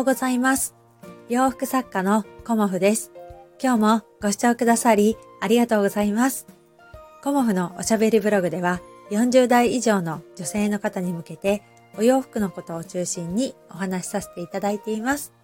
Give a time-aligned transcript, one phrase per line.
[0.00, 0.74] ようございます。
[1.28, 3.12] 洋服作家のコモフです。
[3.62, 6.46] 今日もご視聴くださりありがとうございます。
[7.22, 8.80] コモフのおしゃべりブログでは
[9.10, 11.62] 40代以上の女性の方に向けて
[11.98, 15.34] お洋服のことを中心にお話しさせていただいています。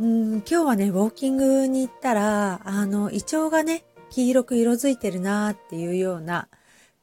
[0.00, 6.48] うん、今日はね、ウォーキングに行ったら、あの、イチョウがね、黄色く色づいてるなーっていうような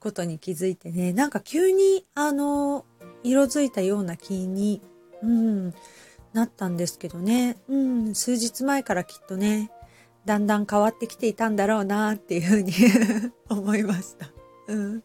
[0.01, 2.83] ことに気づいてね、なんか急に、あの、
[3.23, 4.81] 色づいたような気に、
[5.23, 5.73] うん、
[6.33, 9.71] なったんですけどね、うん、数日前からきっとね、
[10.25, 12.73] だんだん変わってきていたんだろうなっていうふうに
[13.49, 14.27] 思いました。
[14.67, 15.03] うん。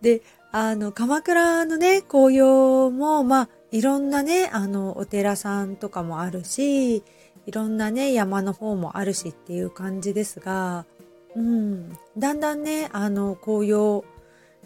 [0.00, 10.86] で、あの、鎌倉のね、紅葉も、まあ、いろんなね、あの、お寺さんとかもあるし、いろんなね、山の方もあるしっていう感じですが、
[11.34, 14.04] うん、だんだんね、あの、紅葉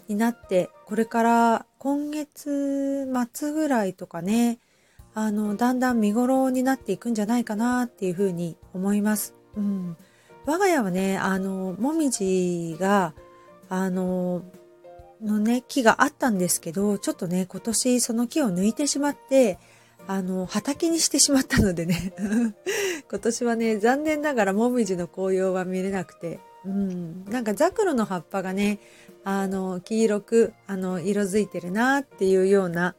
[0.07, 4.59] になって、これから今月末ぐらいとかね、
[5.13, 9.35] あの、だんだん見頃になっていくんじゃないかなっていうふうに思います。
[9.55, 9.97] うん。
[10.45, 13.13] 我が家はね、あの、もみじが、
[13.69, 14.43] あの、
[15.21, 19.59] のね、木があったんですけど、ちょっとね、今年その木を抜いてしまって、
[20.07, 22.13] あの、畑にしてしまったのでね、
[23.09, 28.79] 今年はね、残念ながらもみじの紅葉は見れなくて、うん、なんかザクロの葉っぱがね、
[29.23, 32.95] あの、黄色く、あの、色づいてるなっていうような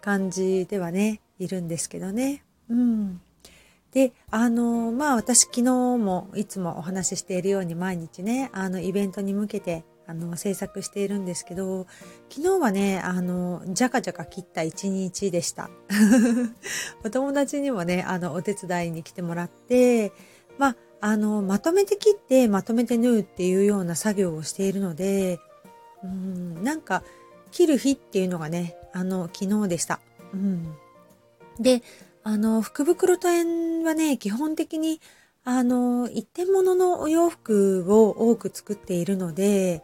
[0.00, 2.44] 感じではね、いるんですけどね。
[2.68, 3.20] うん。
[3.92, 5.62] で、あの、まあ私昨日
[5.96, 11.86] もいつもお話ししているように毎日ね、あの、イベントに向けて、あの、制作しているんですけど、
[12.28, 15.68] 昨日はね、あの、じゃかじゃか切った一日でした。
[17.04, 20.12] お友達にもね、あの、お手伝いに来てもらって、
[20.58, 25.40] まあ、あの、まとめて切って、まとめて縫うっていうような作業をしているので、
[26.04, 27.02] うん、なんか、
[27.50, 30.00] 切る日っていうのがね、あの、昨日でした。
[30.34, 30.76] うん。
[31.60, 31.82] で、
[32.22, 35.00] あの、福袋店はね、基本的に、
[35.44, 39.82] あの、一点物のお洋服を多く作っているので、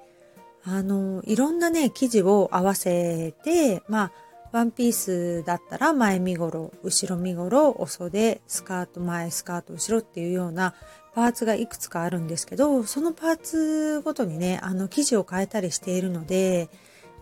[0.64, 4.12] あの、いろんなね、生地を合わせて、まあ、
[4.52, 10.74] ワンピースだったら前身頃、後ろ身頃、お袖、スカート前、スカート後ろっていうような
[11.14, 16.68] パーツがいくつかあるんですけど、そのパーツごとにね、あの、生地を変えたりしているので、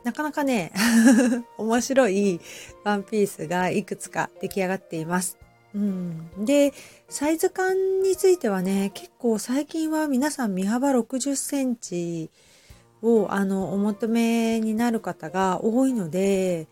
[0.05, 0.72] なかなかね、
[1.59, 2.41] 面白い
[2.84, 5.38] ワンピースがいくつか出来上がっています。
[5.75, 6.72] うん、で、
[7.09, 12.31] サイズ感についてはね、結構最近は皆さん身幅60センチ
[13.03, 16.66] をあのお求めになる方が多いので、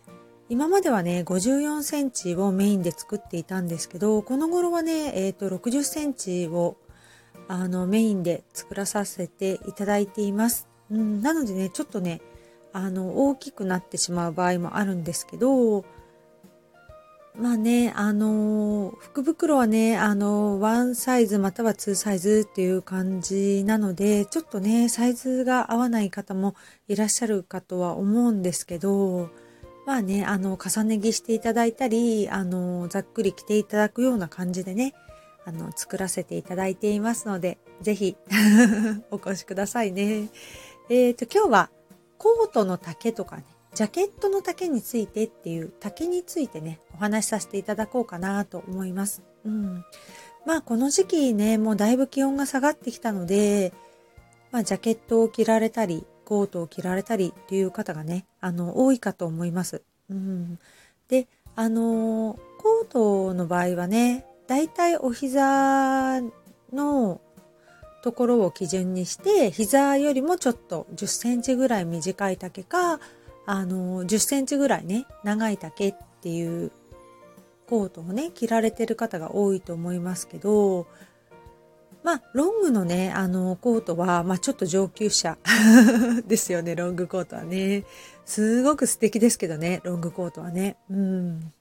[0.49, 6.77] 今まではね、54センチをメインで作っていたんですけど、この頃はね、えっ、と、60センチを
[7.49, 10.67] あのメインで作らさせていただいています。
[10.91, 12.23] うん、なのでね、ちょっとね、
[12.73, 15.85] あの、大きくなってしまう場合もあるんですけど、
[17.39, 26.57] まあね、あの、福袋はね、あの、ワンサイズまたはツーサイズっていう感じなので、ちょっとね、サイズが合わない方も
[26.89, 29.31] いらっしゃるかとは思うんですけど、
[29.87, 34.93] まあね、あの、重ね着していただいたり、あの、ざっくり着ていただくような感じでね、
[35.45, 38.17] あの、作らせていただいていますので、ぜひ、
[39.13, 40.29] お越しくださいね。
[40.91, 41.71] えっ、と、今日は、
[42.19, 49.23] コートの丈とかね、ジャケットの丈についてっていう丈についてね、お話しさせていただこうかなと思います。
[49.45, 49.85] うん。
[50.45, 53.73] まあこの時期ね、もうだいぶ気温が下がってきたので、
[54.51, 59.83] まあジャケットを着られたり、コートを着られたりっていう方がね、あの、多いかと思います。
[60.11, 60.59] うん。
[61.09, 66.21] で、あの、コートの場合はね、だいたいお膝
[66.73, 67.21] の
[68.03, 73.01] ところを基準にして、膝よりもちょっと10センチぐらい短い丈か、
[73.47, 76.71] あの、10センチぐらいね、長い丈っていう
[77.69, 80.87] コートをね、着られてる方が多いと思いますけど、
[82.05, 85.37] まあ、ロングのね、あの、コートは、まあ、ちょっと上級者
[86.27, 87.85] ですよね、ロングコートはね。
[88.25, 90.77] すごく素敵ですけどね、ロングコートはね。
[90.91, 91.53] うん。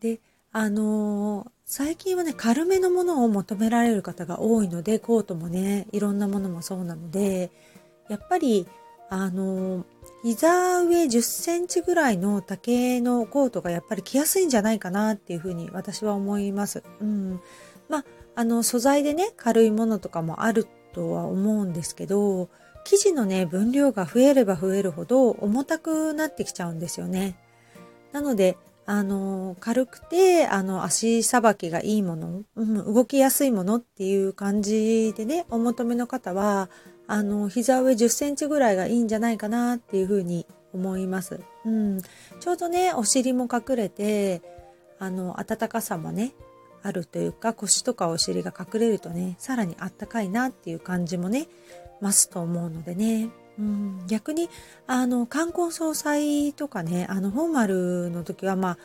[0.00, 0.20] で、
[0.50, 7.50] あの最近はね、軽めのものを求められる方が多いので、コートもね、いろんなものもそうなので、
[8.10, 8.66] やっぱり、
[9.08, 9.86] あの
[10.22, 16.82] 膝上10センチぐらいの丈のコートがやっぱり着やすいんじゃないかなっていうふうに私は思います。
[17.00, 17.40] うん。
[17.88, 18.04] まあ、
[18.34, 22.50] あの、素材でね、軽いものとかもあるとは思うんですけど、
[22.84, 27.38] 生地のね、分量が増えれば増えるほど重たくなってきちゃうんですよね。
[28.12, 36.68] なので、あの、軽くて、あの、足さばきがいいもの、うん、動きやすいものっていう感じでね、お求めの方は、
[37.06, 41.40] あの、膝上10センチぐらいがいいんじゃないかなっていうふうに思います。
[41.64, 42.00] うん。
[42.40, 44.42] ちょうどね、お尻も隠れて、
[44.98, 46.34] あの、暖かさもね、
[46.82, 51.46] あるというか腰とかお尻が隠れるとねさらにあったかいなっていう感じもね
[52.02, 53.30] 増すと思うのでね、
[54.08, 54.48] 逆に
[54.86, 58.78] あの冠婚葬祭とかねあのフォーマルの時はまあ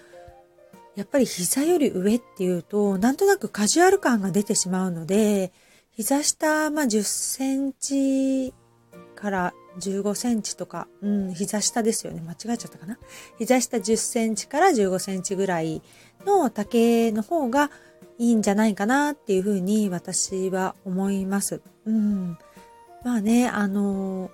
[0.96, 5.52] やっぱり膝より上っていうとなんとなくカジュアル感が出てしまうので
[5.92, 8.54] 膝下、まあ、10センチ
[9.16, 12.22] から15センチとか、うん、膝下ですよね。
[12.22, 12.98] 間違えちゃったかな？
[13.38, 15.82] 膝下10センチから15センチぐらい
[16.26, 17.72] の丈の方が
[18.20, 21.62] いいんじゃないかなっていうふうに私は思います。
[21.86, 22.38] うん。
[23.04, 24.32] まあね、あの、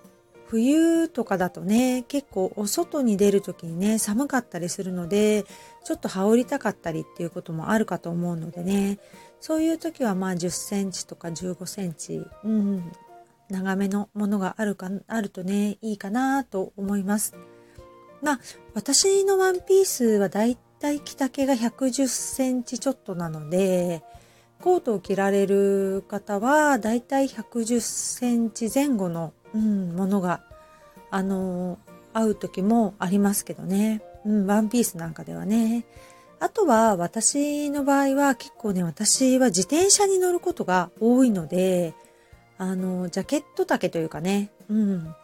[0.53, 5.45] 冬とかだとね、結構お外に出る時にね、寒かったりするので、
[5.83, 9.00] ちょっと羽織りたかったりっていうこともあるかと思うのでね、
[9.41, 12.91] そういう時はまあ10センチとか15センチ、うん、
[13.50, 17.33] 長めのものがあるか、あるとね、いいかなと思います。
[18.21, 18.39] まあ、
[18.75, 24.03] 私のワンピースはだいたい着丈が110センチちょっとなので、
[24.61, 30.41] コートを着られる方はだいたい110センチ前後の、うん、ものが、
[31.11, 31.77] あの
[32.13, 34.01] 合う時もありますけどね。
[34.25, 35.85] うん、ワンピースなんかではね。
[36.39, 41.94] あとは私の場合は結構ね、私は自転車に乗ることが多いので、
[42.57, 45.15] あの、ジャケット丈というかね、うん。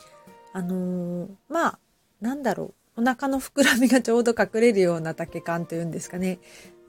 [0.54, 1.80] あのまあ、
[2.22, 3.02] なんだろう。
[3.02, 6.40] お腹の膨らみがちょうど隠れるような丈感というんですかね。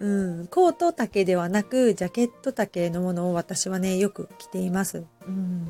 [0.00, 0.46] うん。
[0.48, 5.04] コート丈ではなく、ジャケット丈のものを私はね、よく着ています。
[5.26, 5.69] うん。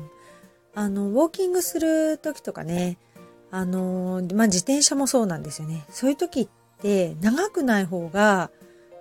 [0.73, 2.97] あの、ウォーキングする時とかね、
[3.51, 5.85] あの、まあ、自転車もそうなんですよね。
[5.89, 6.49] そういう時っ
[6.81, 8.49] て、長くない方が、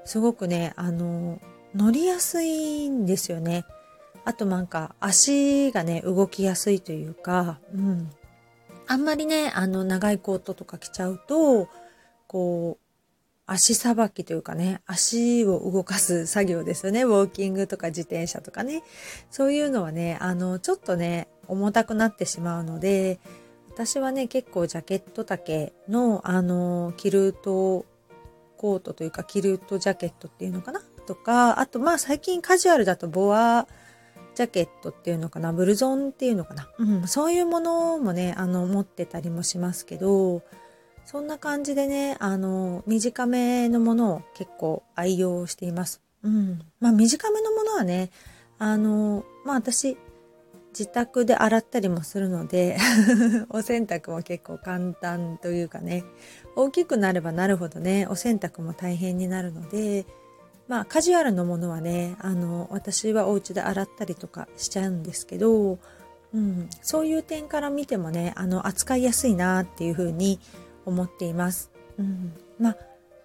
[0.04, 1.40] すごくね、あの、
[1.74, 3.64] 乗りやすいんですよね。
[4.24, 8.10] あとなんか足がね、動きやすいというか、うん。
[8.86, 11.68] あんまりね、あの、長いコートとか着ちゃうと、
[12.26, 12.79] こう、
[13.52, 17.02] 足さばきというかね、足を動かす作業ですよね。
[17.02, 18.82] ウォーキングとか自転車とかね。
[19.30, 23.18] そういうのはね、あの、ちょっとね、重たくなってしまうので、
[23.72, 27.86] 私はね結構ジャケット丈のあのキルト
[28.56, 30.82] コートというかキルトジャケットっていうのかな？
[31.06, 33.66] とかあとまあ最近カジュアルだとボア
[34.34, 35.52] ジャケットっていうのかな？
[35.52, 40.42] ブルゾンっていうのかな、うん、そういうものもねあの持ってたりもしますけど
[41.04, 46.00] そんな感じでねあの短めのものを結構愛用しています。
[46.22, 48.10] うん、まあ短めのものはね
[48.58, 49.96] あのまあ私
[50.70, 52.76] 自宅で洗ったりもするので
[53.50, 56.04] お洗濯も結構簡単というかね
[56.56, 60.06] 大きくなればなるほどねお洗濯も大変になるので
[60.68, 65.78] まあカジュアルのものはねあの私はお家で洗ったりとかしちゃうんですけど、
[66.32, 70.38] うん、そういう点から見てもねあの扱いやすいなっていうふうに
[70.90, 71.70] 思っています。
[71.98, 72.76] うん、まあ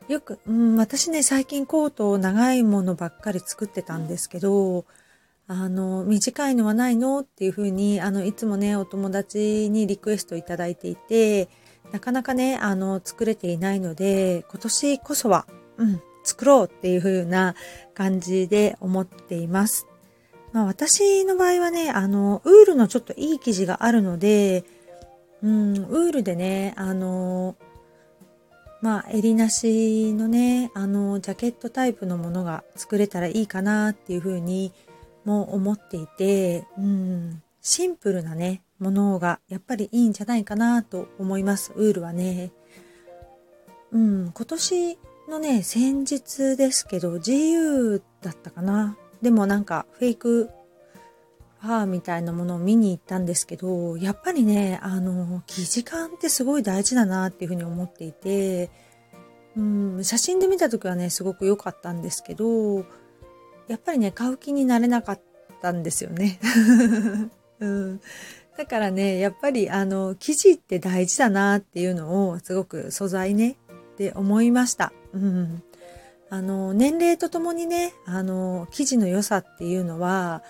[0.07, 4.85] よく、うん、私ね最近コートを長いものばっかり作ってたんですけど
[5.47, 11.50] あの、短いのはないのっていうふうに、あの、いつもね、お友達にリクエストいただいていて、
[11.91, 15.45] なかなかね、あの、作れていないので、今年こそは、
[15.77, 17.53] うん、作ろうっていう風な
[17.94, 19.85] 感じで思っています。
[20.51, 24.63] まあ私の場合はね、あの、ウールのちょっといい生地があるので、
[25.45, 27.56] うん、ウールでね、あの、
[28.81, 34.74] まあ、襟なしのね、あの、ジャケットタイプのものが作れたらいいかなっていう風に
[35.24, 41.74] も思っていて、うん、シンプルなね、ものがやっぱりいいんじゃないかなと思います。
[41.75, 42.51] ウールはね。
[43.91, 44.98] うん、今年
[45.29, 48.98] のね、先日ですけど、GU だったかな。
[49.22, 50.50] でもなんかフェイク
[51.65, 58.69] ファーみたいなものを見に行ったんですけど、やっぱりね、あの、生地感ってすごい大事だなっていうふうに思っていて、
[59.57, 62.86] うん、写真で見た時はね、すごく良かったんですけど、
[63.67, 65.22] やっぱりね、買う気になれなかっ
[65.62, 66.39] たんですよね。
[67.60, 68.01] うん、
[68.57, 73.57] だからね、やっぱりあの、生地って大事だなっていうのをすごく素材ね、
[73.93, 74.91] って思いました。
[75.13, 75.63] うん。
[76.29, 80.43] あの、年齢とともにね、あの、生地の良さっていうのは、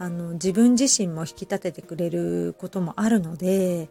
[0.00, 3.90] あの、自分自身も引き立ててくれることもあるので、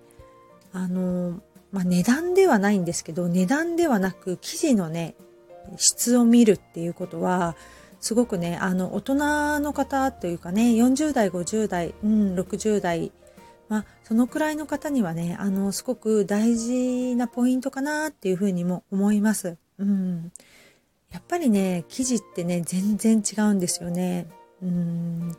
[0.73, 1.39] あの、
[1.71, 5.13] まあ、値段ではないんですけど、値段ではなく生地のね、
[5.77, 7.55] 質を見るっていうことは、
[7.99, 13.11] すごくね、あの、大人の方というかね、40代、50代、うん、60代、
[13.67, 19.57] まあ、そのくらいの方にはね、あの、すごく大事なポイントかなっていうふうにも思います。
[19.77, 20.31] うん。
[21.11, 24.25] やっぱりね、生地ってね、全然違うんですよね。
[24.63, 25.37] うん。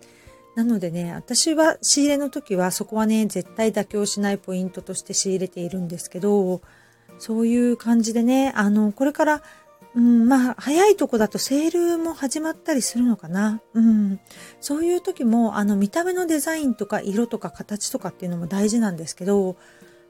[0.57, 6.61] なのでね、私は仕入れの時はそこはね、絶対妥協しないポイントとして仕入れているんですけど、
[7.19, 9.43] そういう感じでね、あの、これから
[9.95, 13.61] うん、まあ、早いとこだとセールも始まったりするのかな。
[13.75, 14.21] うん。
[14.61, 19.57] そういう時も、あの、見た目のデザインとか色とか形とかっていうのも大事なんですけど、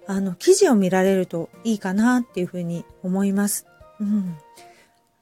[0.07, 3.67] あの、記事を見られるといいかなっていうふうに思います。
[4.01, 4.37] うん。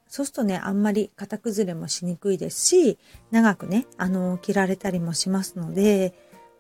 [0.09, 2.99] そうするとね、あんまり型崩れもしにくいですし、
[3.31, 6.15] 長くね、あの、着られたりもしますので、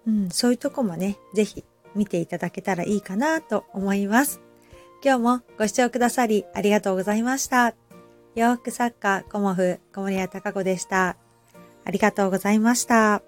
[0.07, 1.64] うん、そういうとこもね、ぜひ
[1.95, 4.40] 見ていただけたらいいかなと思います。
[5.02, 7.75] 今日もご視聴くださりありがとうございました。
[8.35, 11.17] 洋服作家コモフ小森屋隆子でした。
[11.85, 13.28] ありがとうございました。